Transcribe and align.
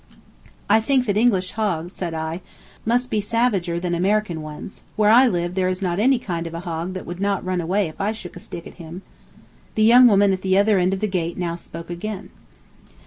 "I 0.67 0.79
think 0.81 1.05
that 1.05 1.15
English 1.15 1.51
hogs," 1.51 1.93
said 1.93 2.15
I, 2.15 2.41
"must 2.87 3.11
be 3.11 3.21
savager 3.21 3.79
than 3.79 3.93
American 3.93 4.41
ones. 4.41 4.81
Where 4.95 5.11
I 5.11 5.27
live 5.27 5.53
there 5.53 5.67
is 5.67 5.79
not 5.79 5.99
any 5.99 6.17
kind 6.17 6.47
of 6.47 6.55
a 6.55 6.61
hog 6.61 6.93
that 6.95 7.05
would 7.05 7.19
not 7.19 7.45
run 7.45 7.61
away 7.61 7.87
if 7.87 8.01
I 8.01 8.11
shook 8.11 8.35
a 8.35 8.39
stick 8.39 8.65
at 8.65 8.73
him." 8.81 9.03
The 9.75 9.83
young 9.83 10.07
woman 10.07 10.33
at 10.33 10.41
the 10.41 10.57
other 10.57 10.79
end 10.79 10.95
of 10.95 11.01
the 11.01 11.07
gate 11.07 11.37
now 11.37 11.55
spoke 11.55 11.91
again. 11.91 12.31